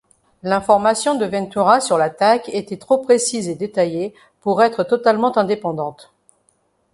[0.41, 6.11] L'information de Ventura sur l'attaque étaient trop précise et détaillée pour être totalement indépendante.